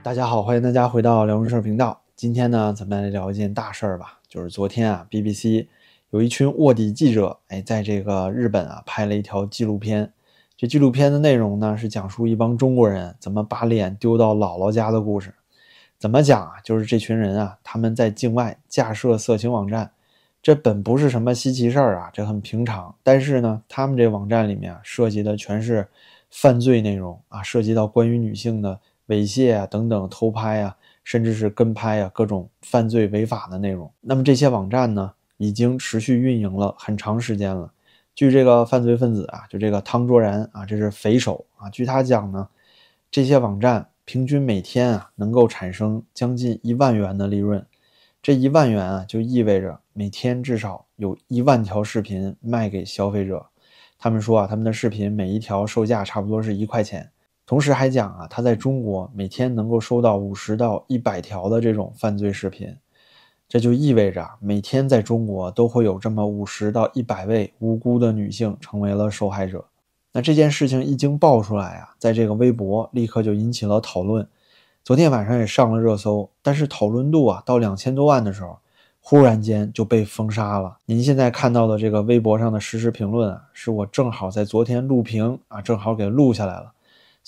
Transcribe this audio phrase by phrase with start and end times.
[0.00, 2.00] 大家好，欢迎大家回到聊人事频道。
[2.14, 5.66] 今天呢，咱们来聊一件大事儿吧，就是昨天啊，BBC
[6.10, 10.12] 有一群卧底记者，哎，在这个日本啊拍了一条纪录片。
[10.56, 15.34] 这纪录片的内容呢，是讲述一帮中国人怎么把脸丢到姥姥家的故事。
[15.98, 16.54] 怎么讲啊？
[16.62, 19.90] 就是这群人啊，他们在境外架设色情网站，
[20.40, 22.94] 这本不是什么稀奇事儿啊，这很平常。
[23.02, 25.88] 但是呢，他们这网站里面啊，涉及的全是
[26.30, 28.80] 犯罪内容啊，涉及到关于女性的。
[29.08, 33.90] 猥亵啊，等等，偷拍啊，甚至是跟拍啊，各种犯罪违法的内容。
[34.00, 37.72] 那么这些网站呢，已经持续运营了很长时间了。
[38.14, 41.70] 据这个犯罪分子啊，就这个汤卓然啊，这是匪首啊。
[41.70, 42.48] 据他讲呢，
[43.10, 47.64] 这些网站平均每天啊，能够产生将近一万元的利润。
[48.20, 53.46] 这一万元啊，就意味着每天至少有一万条视频卖给消费者。
[53.98, 57.10] 他们说啊，他们的视频每一条售价差不多是一块钱。
[57.48, 62.76] 同时还讲啊，他在中国每天能够收到五十到一百条的这种犯罪视频，
[63.48, 69.64] 这就意味着每天在中国都会有这么五十到一百位无辜的女性成为了受害者。
[70.12, 74.28] 那这件事情一经爆出来啊，在这个微博立刻就引起了讨论，
[74.84, 76.28] 昨天晚上也上了热搜。
[76.42, 78.58] 但是讨论度啊到两千多万的时候，
[79.00, 80.76] 忽然间就被封杀了。
[80.84, 86.74] 您现在看到的这个微博上的实时评论啊，是我正好在昨天录屏啊，正好给录下来了。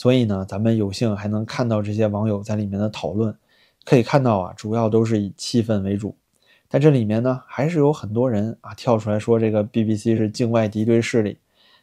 [0.00, 3.36] 所以呢，咱们有幸还能看到这些网友在里面的讨论，
[3.84, 6.16] 可以看到啊，主要都是以气氛为主。
[6.70, 11.36] 但这里面呢，还是有很多人啊跳出来说这个 BBC 是境外敌对势力。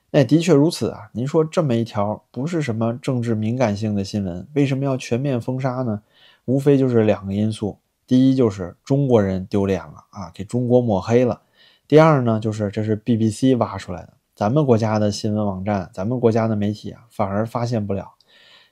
[0.10, 1.12] 那的确如此啊。
[1.14, 6.02] 您说这么一条不是什么政治敏感性的新闻，为什么要全面封杀呢？
[6.46, 11.40] 无非就是两个因素：第一就是中国人丢脸了啊，给中国抹黑了；
[11.88, 14.14] 第二呢，就是这是 BBC 挖出来的。
[14.38, 18.14] 咱们国家的新闻网站，咱们国家的媒体啊，反而发现不了。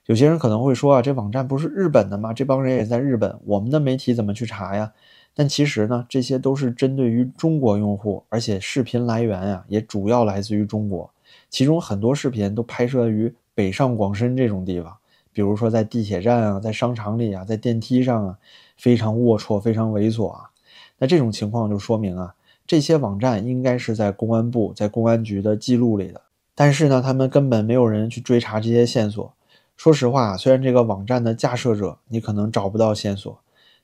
[0.05, 2.31] 有些人可能会说啊，这网站不是日本的吗？
[2.31, 4.93] 这帮人也在日本，我们的媒体怎么去查呀？
[5.33, 11.11] 但其实呢，这些都是针对于中国用户，而且视频来源呀，也主要来自于中国。
[11.49, 14.95] 其中很多视频都拍摄于北上广深这种地方，
[15.33, 18.37] 比如说在地铁站啊，在商场里啊，在电梯上啊，
[18.77, 20.51] 非常龌龊，非常猥琐啊。
[20.99, 22.35] 那这种情况就说明啊。
[22.67, 26.21] 这些网站应该是在公安部、在公安局的记录里的，
[26.55, 29.33] 但是呢，他们根本没有人去追查这些线索。
[29.77, 33.37] 说实话，虽然这个网站的架设者你可能找不到线索，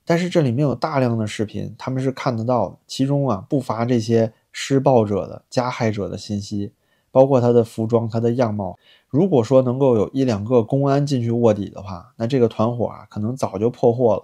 [0.06, 2.78] 但是这里面有大量的视频，他们是看得到的。
[2.88, 6.72] 其中啊，不乏这些施暴者的加害者的信息，
[7.12, 8.80] 包括他的服装、他的样貌。
[9.10, 14.24] 如果说能够有一两个公安进去卧底的话，那这个团伙啊，可能早就破获了。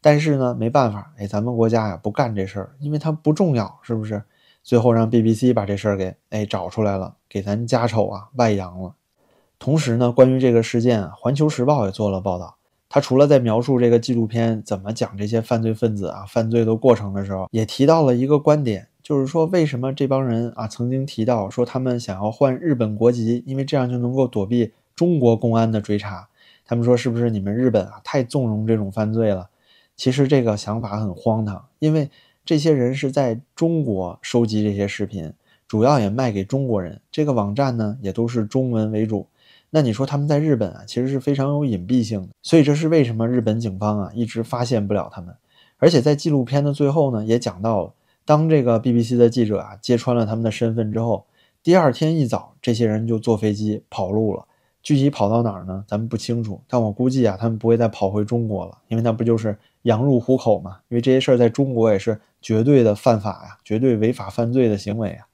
[0.00, 4.22] 但是呢，没办法，哎，咱们国家呀不干这事儿，因为它不重要，是不是？
[4.62, 8.94] 最后让 BBC 把这事儿给哎找出来了，给咱家丑啊外扬了。
[9.58, 12.56] 同时呢，关于这个事件，《环球时报》也做了报道。
[12.90, 26.28] 他除了在描述这个纪录片怎么讲这些犯罪分子啊犯罪的过程的时候，也提到了一个观点，就是说为什么这帮人啊曾经提到说他们想要换日本国籍，因为这样就能够躲避中国公安的追查。
[26.64, 29.48] 他们说是不是你们日本啊太纵容这种犯罪了？
[29.98, 32.08] 其实这个想法很荒唐，因为
[32.44, 35.32] 这些人是在中国收集这些视频，
[35.66, 37.00] 主要也卖给中国人。
[37.10, 39.26] 这个网站呢，也都是中文为主。
[39.70, 42.28] 那你说他们在日本啊，其实是非常有隐蔽性的。
[42.42, 45.34] 所以这是为什么日本警方啊一直发现不了他们。
[45.78, 47.92] 而且在纪录片的最后呢，也讲到了，
[48.24, 51.26] 当这个 BBC 的记者啊揭穿了他们的身份之后，
[51.60, 54.46] 第二天一早，这些人就坐飞机跑路了。
[54.80, 55.84] 具体跑到哪儿呢？
[55.88, 56.60] 咱们不清楚。
[56.68, 59.58] 但我估计啊，他们不会再跑回中国了，因为那不就是。
[59.88, 65.26] 羊入虎口嘛，因为这些事儿在中国也是绝对的犯法呀，绝对违法犯罪的行为啊。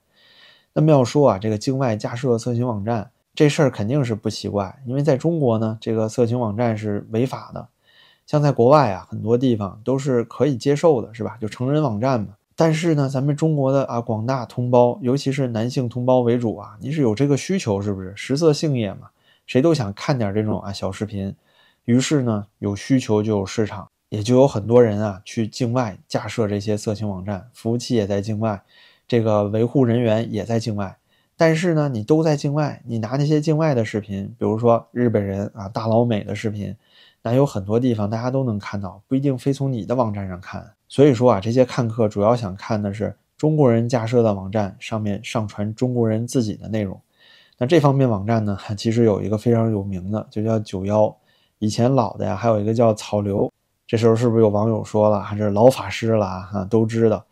[0.71, 7.67] 那么要说啊，这个境外架设色情网站这事儿肯定是不奇怪，因为在中国呢，这个色情网站是违法的。
[8.25, 11.37] 像在国外啊，很多地方都是可以接受的，是吧？
[11.39, 12.29] 就成人网站嘛。
[12.55, 18.13] 但是呢，咱们中国的啊广大同胞，尤其是男性同胞为主啊，你是有这个需求，是不是？
[18.15, 19.09] 食色性也嘛，
[19.45, 21.35] 谁都想看点这种啊小视频。
[21.83, 23.87] 于是呢，有需求就有市场。
[24.09, 28.61] 也就有很多人啊去境外架设这些色情网站，服务器也在境外，
[29.07, 30.97] 这个维护人员也在境外。
[31.37, 36.73] 但是呢，你都在境外，你拿那些境外的视频，比如说日本人啊大老美的视频，
[37.23, 40.71] 那有很多地方大家都能看到，不一定非从你的网站上看。
[40.87, 46.97] 所以说啊，这些看客主要想看的是中国人架设的网站上面上传中国人自己的内容。
[47.57, 51.13] 那这方面网站呢， 其实有一个非常有名的，就叫九幺。
[51.59, 53.51] 以前老的呀，还有一个叫草流。
[53.87, 56.67] 这时候是不是有网友说了，还是老法师了啊？
[56.69, 57.23] 都知道。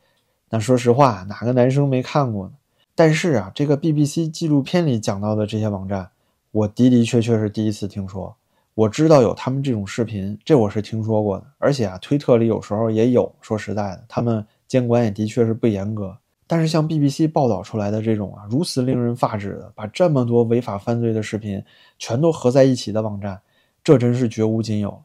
[0.49, 2.53] 那说实话，哪个男生没看过呢？
[2.95, 6.09] 但是啊，这个 BBC 纪录片里讲到的这些网站，
[6.51, 8.35] 我的的确确是第一次听说。
[8.75, 11.45] 我知道有他们这种视频，这我是听说过的。
[11.57, 13.31] 而且啊，推特里有时候也有。
[13.41, 16.15] 说实在的，他们监管也的确是不严格。
[16.45, 21.63] 但是像 BBC 报道出来的这种啊，如此令人发指的，把这么多违法犯罪的视频
[21.97, 23.39] 全都合在一起的网站，
[23.83, 25.01] 这真是绝无仅有。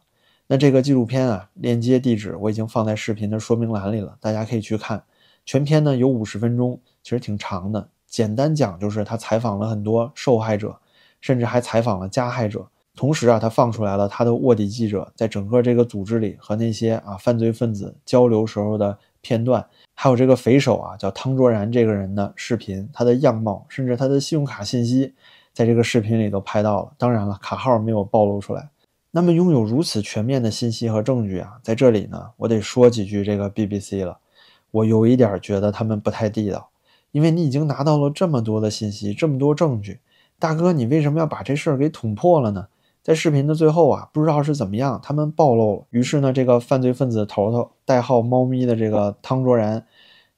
[0.51, 5.05] 那这个纪录片啊，链接地址我已经放在视频的说明栏里了，大家可以去看。
[5.45, 7.91] 全片呢有五十分钟，其实挺长的。
[8.07, 10.79] 简单讲就是他采访了很多受害者，
[11.21, 12.67] 甚至还采访了加害者。
[12.97, 25.13] 同时啊，他放出来了他的卧底记者在整个这个组织里和那些啊犯罪分子交流时候的片段，还有这个匪首啊叫汤卓然这个人的视频，他的样貌，甚至他的信用卡信息，
[25.53, 26.93] 在这个视频里都拍到了。
[26.97, 28.71] 当然了，卡号没有暴露出来。
[29.11, 34.19] 那么拥有如此全面的信息和证据啊，在这里呢，我得说几句这个 BBC 了。
[34.71, 36.69] 我有一点觉得他们不太地道，
[37.11, 40.01] 因为你已经拿到了这么多的信息，这么多证据，
[40.39, 42.69] 大哥，你为什么要把这事儿给捅破了呢？
[43.03, 45.87] 在视频的最后啊，不知道是怎么样，他们暴露了。
[45.89, 49.87] 于是呢，这个犯罪分子头头代号“猫咪”的这个汤卓然，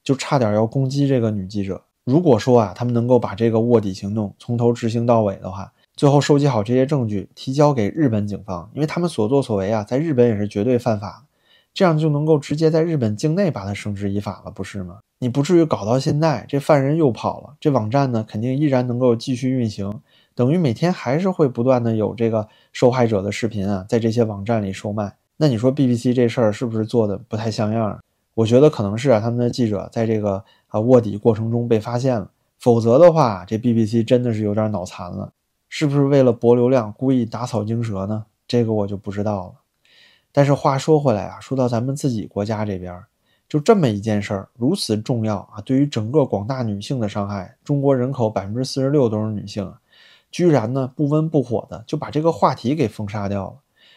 [0.01, 1.83] 就差点要攻击这个女记者。
[2.05, 11.27] 如果说啊，他们能够把这个卧底行动从头执行到尾的话，最后收集好这些证据，提交给日本警方，因为他们所作所为啊，在日本也是绝对犯法。
[11.75, 15.01] 这样就能够直接在日本境内把他绳之以法了，不是吗？
[15.19, 20.01] 你不至于搞到现在，这犯人又跑了，这网站呢肯定依然能够继续运行，
[20.33, 25.17] 等于每天还是会不断的有这个受害者的视频啊，在这些网站里售卖。
[25.37, 27.99] 那你说 BBC 这事儿是不是做的不太像样？
[28.33, 35.31] 我觉得可能是啊，他们的记者在这个啊卧底过程中被发现了，否则的话，这 BBC 真的是有点脑残了，
[35.73, 38.25] 是不是为了博流量故意打草惊蛇呢？
[38.45, 39.53] 这个我就不知道了。
[40.33, 43.01] 但是话说回来啊，说到咱们自己国家这边，
[43.47, 49.79] 就这么一件事儿，如此重要啊，对于整个广大女性的伤害，中国人口百分之四十六都是女性啊，
[50.29, 53.55] 居然呢不温不火的就把这个话题给封杀掉了。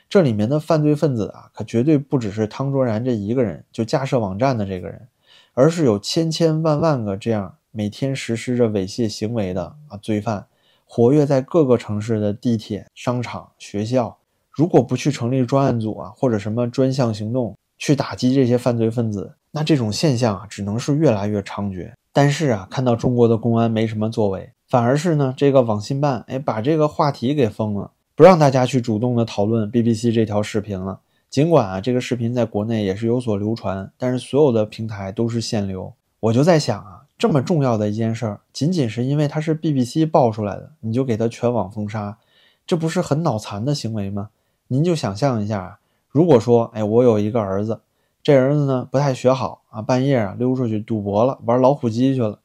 [0.08, 5.08] 这里面的犯罪分子啊，可绝对不只是汤卓然这一个人，就架设网站的这个人，
[5.54, 10.46] 而是有千千万万个这样每天实施着猥亵行为的啊罪犯，
[10.96, 14.16] 活跃在各个城市的地铁、商场、学校。
[14.52, 21.90] 如果不去成立专案组啊，或者什么专项行动去打击这些犯罪分子，那这种现象啊，只能是越来越猖獗。
[22.12, 31.00] 但是啊，看到中国的公安没什么作为，反而是呢，这个网信办哎，把这个话题给封了，不让大家去主动的讨论 BBC 这条视频了。
[31.28, 35.92] 尽管啊，这个视频在国内也是有所流传，但是所有的平台都是限流。
[36.20, 42.18] 我就在想啊，这么重要的一件事儿，仅仅是因为它是 BBC 爆出来的，你就给它全网封杀，
[42.66, 44.30] 这不是很脑残的行为吗？
[44.68, 45.78] 您就想象一下啊，
[46.08, 47.80] 如果说，哎，我有一个儿子，
[48.22, 52.40] 这儿子呢不太学好啊，半夜啊溜出去赌博了，玩老虎机去了。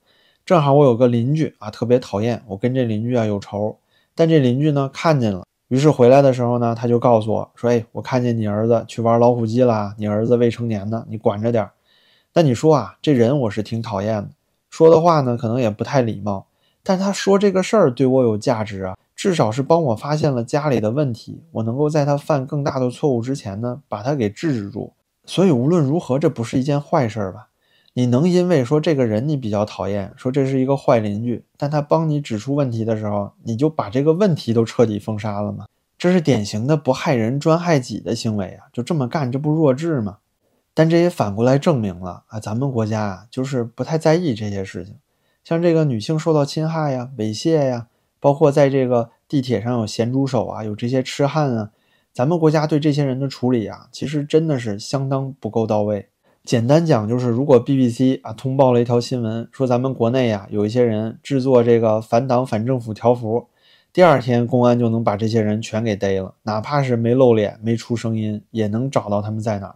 [0.45, 3.77] 正好我有个邻居啊，特别讨厌，我跟这邻居啊有仇。
[4.13, 11.71] 但这邻居呢看见了，于是回来的时候呢，他就告诉我说，哎，我看见你儿子去玩老虎机了，你儿子未成年呢，你管着点儿。
[12.33, 14.30] 但你说啊，这人我是挺讨厌的，
[14.69, 16.48] 说的话呢可能也不太礼貌，
[16.83, 18.95] 但他说这个事儿对我有价值啊。
[19.16, 24.94] 至少是帮我发现了家里的问题，我能够在他犯更大的错误之前呢，把他给制止住。
[25.25, 27.50] 所以无论如何，这不是一件坏事吧？
[27.95, 35.66] 你能因为说这个人你比较讨厌，说这是一个坏邻居，但他帮你指出问题的时候，你就把这个问题都彻底封杀了吗？
[35.98, 38.71] 这是典型的不害人专害己的行为啊！
[38.71, 40.19] 就这么干，这不弱智吗？
[40.80, 44.95] 但这也反过来证明了啊，咱们国家啊，就是不太在意这些事情，
[45.44, 47.88] 像这个女性受到侵害呀、猥亵呀。
[48.21, 51.71] 包括在这个地铁上有咸猪手啊，有这些痴汉啊，
[52.14, 56.07] 咱们国家对这些人的处理啊，其实真的是相当不够到位。
[56.45, 63.48] 简单讲就是，如果 BBC 啊通报了一条新闻，说咱们国内呀有一些人制作这个反党反政府条幅，
[63.92, 69.76] 第二天公安就能把这些人全给逮了，哪怕是没露脸、没出声音，也能找到他们在哪儿。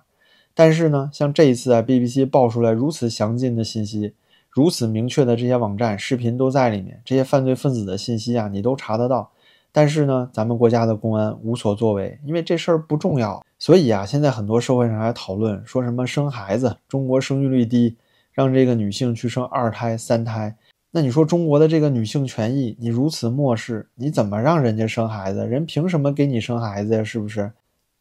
[0.55, 4.13] 但是呢，像这一次啊，BBC 爆出来如此详尽的信息。
[4.49, 9.31] 如此明确的这些网站视频都在里面，这些犯罪分子的信息啊，你都查得到。
[9.71, 13.43] 但是呢，咱们国家的公安无所作为，因为这事儿不重要。
[13.57, 17.95] 所以啊，现在很多社会上还讨论说什么生孩子，中国生育率低，
[18.31, 20.55] 让这个女性去生二胎、三胎。
[20.91, 25.47] 那你说中国的这个女性权益，你如此漠视，你怎么让人家生孩子？
[25.47, 27.03] 人凭什么给你生孩子呀？
[27.03, 27.51] 是不是？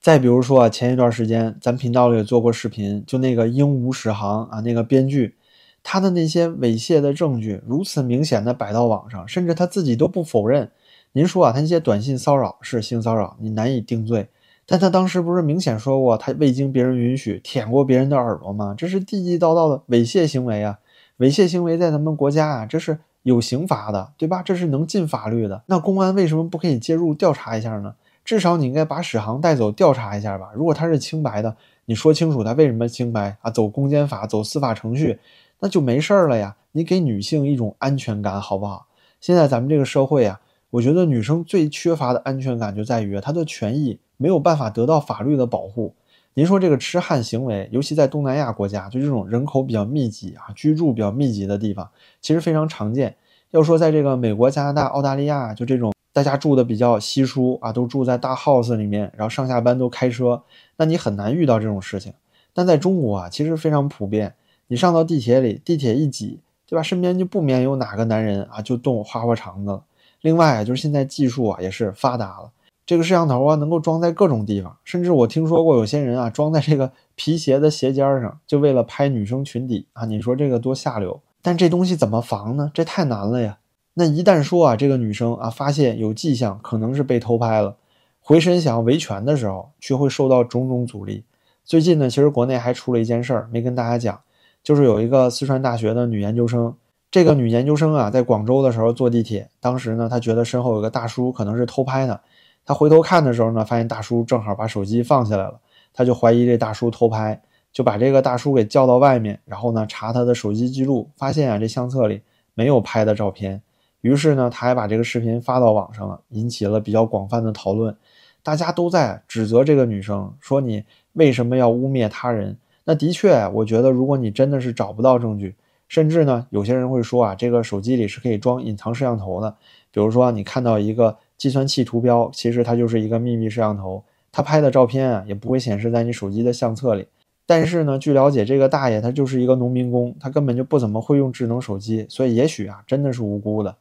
[0.02, 5.36] 再比如说啊，前一段时间咱频道里也做过视频，就那个鹦鹉史航啊，那个编剧。
[5.84, 10.72] 他的那些猥亵的证据如此明显的摆到网上，甚至他自己都不否认。
[11.12, 14.28] 您说啊，他那些短信骚扰是性骚扰，你难以定罪。
[14.66, 18.74] 但他当时不是明显说过他未经别人允许舔过别人的耳朵吗？
[18.76, 20.80] 这是地地道道的猥亵行为啊！
[21.18, 24.42] 猥亵行为在咱们国家啊，这是有刑罚的，对吧？
[24.42, 25.62] 这是能进法律的。
[25.66, 27.94] 那公安为什么不可以介入调查一下呢？
[28.24, 30.50] 至少你应该把史航带走调查一下吧。
[30.54, 33.50] 如果他是清白的，你说清楚他为什么清白啊？
[33.50, 35.18] 走公检法，走司法程序，
[35.60, 36.56] 那就没事儿了呀。
[36.72, 38.86] 你给女性一种安全感，好不好？
[39.20, 45.94] 现在咱们这个社会啊，我觉得女生最缺乏的安全感就在于她的权益没有办法得到法律的保护。
[46.34, 51.90] 您说这个痴汉行为，尤其在东南亚国家，就这种人口比较密集啊，居住比较密集的地方，
[52.22, 53.14] 其实非常常见。
[53.50, 60.42] 要说在这个美国、加拿大、澳大利亚，就这种大家住的比较稀疏啊，都住在大 house 里面，然后上下班都开车，
[60.76, 62.12] 那你很难遇到这种事情。
[62.52, 64.34] 但在中国啊，其实非常普遍。
[64.68, 66.82] 你上到地铁里，地铁一挤，对吧？
[66.82, 69.82] 身边就不免有哪个男人啊，就动花花肠子了。
[70.20, 72.50] 另外啊就是现在技术啊也是发达了。
[72.84, 80.04] 这个摄像头啊，能够装在各种地方，甚至我听说过有些人啊，装在这个皮鞋的鞋尖上，就为了拍女生裙底啊。
[80.04, 81.20] 你说这个多下流？
[81.40, 82.70] 但这东西怎么防呢？
[82.74, 83.58] 这太难了呀。
[83.94, 87.76] 那一旦说啊，这个女生啊，发现有迹象可能是被偷拍了，
[88.20, 91.24] 回身想要维权的时候，却会受到种种阻力。
[91.64, 94.20] 最近呢，其实国内还出了一件事儿，没跟大家讲，
[94.62, 96.74] 就是有一个四川大学的女研究生，
[97.10, 102.20] 这个女研究生啊，在广州的时候坐地铁，当时呢，她觉得身后有个大叔可能是偷拍的
[102.64, 102.72] 她。
[102.72, 105.60] 回头看的时候呢，发现大叔正好把手机放下来了，
[105.92, 112.22] 她就怀疑这大叔偷拍，就把这个大叔给叫到外面，然后呢查他的手机记录，发现啊这相册里
[112.54, 113.62] 没有拍的照片，
[114.02, 117.96] 于是呢他还把这个视频发到网上了，引起了比较广泛的讨论，
[118.42, 122.56] 大家都在指责这个女生，说你为什么要污蔑他人？
[122.84, 125.54] 那的确，我觉得如果你真的是找不到证据，
[125.88, 129.56] 甚至呢有些人会说啊，这个手机里是可以装隐藏摄像头的，
[129.90, 131.16] 比如说你看到一个。
[131.38, 137.04] 计算器图标其实它就是一个秘密摄像头，它拍的照片啊也不会显示在你手机的相册里。
[137.44, 143.74] 但是呢，据了解，这个大爷他就是一个农民工，他根本就不怎么会用智能手机，所以也许啊真的是无辜的。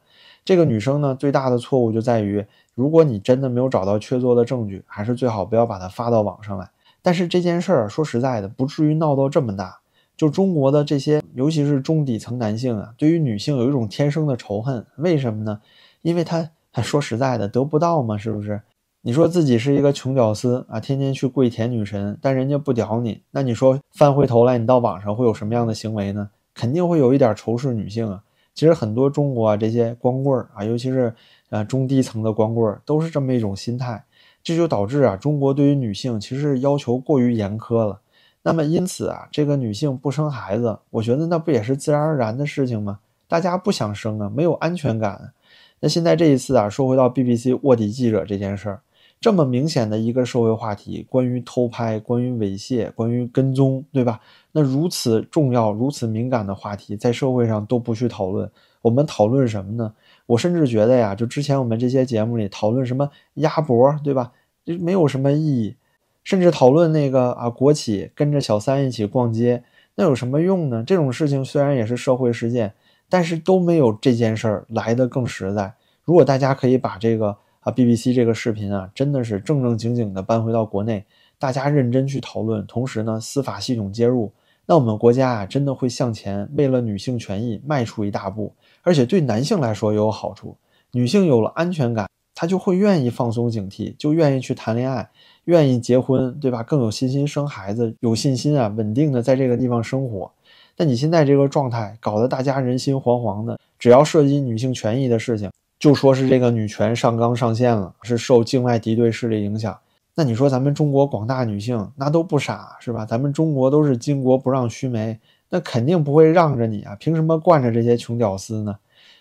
[0.44, 2.44] 这个女生呢最大的错误就在于，
[2.74, 6.70] 如果你真的没有找到确凿的证据，还是最好不要把它发到网上来。
[7.00, 9.78] 但是这件事儿说实在的，不至于闹到这么大。
[10.16, 14.86] 就中国的这些，尤其是中底层男性啊，对于女性有一种天生的仇恨。
[14.96, 15.60] 为什么呢？
[16.02, 16.50] 因为他。
[16.82, 18.16] 说实在的，得不到嘛？
[18.16, 18.62] 是不是？
[19.02, 26.30] 你说自己是一个穷屌丝啊，天天去跪舔女神，但人家不屌你，那你说翻回头来，你到网上会有什么样的行为呢？
[26.54, 28.22] 肯定会有一点仇视女性啊。
[28.54, 31.14] 其实很多中国啊这些光棍儿啊，尤其是
[31.50, 34.04] 呃中低层的光棍儿，都是这么一种心态，
[34.42, 38.00] 这就导致啊中国对于女性其实要求过于严苛了。
[38.42, 42.98] 那么因此啊，这个女性不生孩子，我觉得那不也是自然而然的事情吗？
[43.28, 45.32] 大家不想生啊，没有安全感。
[45.80, 48.80] 那现在这一次啊，说回到 BBC 卧底记者这件事儿，
[49.20, 54.20] 这么明显的一个社会话题，关于偷拍、关于猥亵、关于跟踪，对吧？
[54.52, 58.50] 那如此重要、如此敏感的话题，在社会上都不去讨论，
[58.82, 59.92] 我们讨论什么呢？
[60.26, 64.32] 我甚至觉得呀，就之前我们这些节目里讨论什么鸭脖，对吧？
[64.64, 65.76] 这没有什么意义，
[66.22, 69.64] 甚至讨论那个啊，国企跟着小三一起逛街，
[69.96, 70.84] 那有什么用呢？
[70.86, 72.74] 这种事情虽然也是社会事件。
[73.08, 75.74] 但是都没有这件事儿来的更实在。
[76.02, 81.04] 如果大家可以把这个啊 BBC 这个视频啊，真的是正正经经的搬回到国内，
[81.38, 84.32] 大家认真去讨论，同时呢司法系统介入，
[84.66, 88.54] 那我们国家啊真的会向前，为了女性权益迈出一大步。
[88.82, 90.56] 而且对男性来说也有好处，
[90.92, 95.08] 女性有了安全感，她就会愿意放松警惕，就愿意去谈恋爱，
[95.44, 96.62] 愿意结婚，对吧？
[96.62, 100.30] 更有信心生孩子，有信心啊稳定的在这个地方生活。
[100.76, 109.78] 但你现在这个状态搞得大家人心惶惶的，只要涉及女性权益的事情，就说是这个女权上纲上线了，是受境外敌对势力影响。
[110.14, 113.06] 那你说咱们中国广大女性那都不傻是吧？
[113.06, 116.94] 咱们中国都是巾帼不让须眉，那肯定不会让着你啊！
[116.96, 118.76] 凭什么惯着这些穷屌丝呢？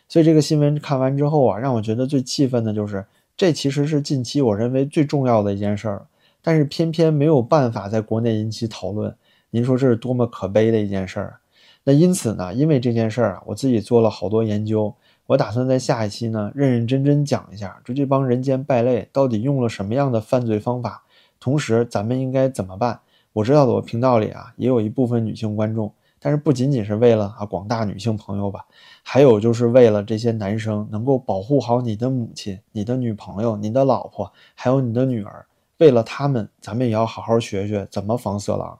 [0.09, 3.05] 所以这个新闻看完之后啊，让我觉得最气愤的就是，
[3.37, 6.05] 这其实是近期我认为最重要的一件事儿，
[6.41, 9.15] 但是偏偏没有办法在国内引起讨论。
[9.49, 11.37] 您说这是多么可悲的一件事儿？
[11.85, 14.93] 那因此呢，因为这件事儿啊，我自己做了好多研究，
[15.31, 21.01] 我打算在下一期呢，认认真真讲一下，就这帮人间败类到底用了什么样的犯罪方法，
[21.39, 22.99] 同时咱们应该怎么办？
[23.31, 28.65] 我知道的我频道里啊，也有一部分女性观众，但是不仅仅是为了啊广大女性朋友吧，
[29.03, 35.45] 还有就是为了这些男生能够保护好你的母亲、你的女朋友、你的老婆，还有你的女儿，
[35.77, 38.77] 为了他们，咱们也要好好学学怎么防色狼。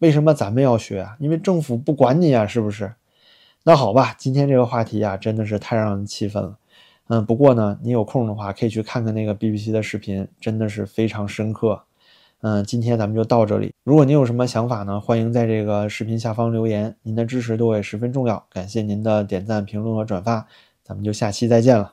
[0.00, 1.16] 为什么咱们要学啊？
[1.18, 2.92] 因为政府不管你啊，是不是？
[3.66, 6.58] 那好吧，今天这个话题啊，真的是太让人气愤了。
[7.08, 11.82] 嗯，不过呢，你有空的话可以去看看那个 BBC 的视频，真的是非常深刻。
[12.42, 13.72] 嗯，今天咱们就到这里。
[13.82, 18.44] 如果您有什么想法呢，欢迎在这个视频下方留言，您的支持对我也十分重要。
[18.50, 20.46] 感谢您的点赞、评论和转发，
[20.82, 21.92] 咱们就下期再见了。